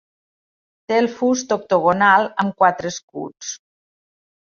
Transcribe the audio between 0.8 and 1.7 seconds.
Té el fust